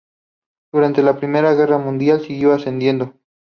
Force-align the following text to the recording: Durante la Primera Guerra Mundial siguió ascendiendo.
Durante 0.73 1.03
la 1.03 1.15
Primera 1.15 1.53
Guerra 1.53 1.77
Mundial 1.77 2.21
siguió 2.21 2.53
ascendiendo. 2.53 3.13